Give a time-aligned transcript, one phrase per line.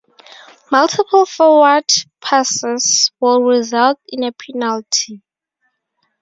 [0.71, 1.85] Multiple forward
[2.21, 5.21] passes will result in a penalty.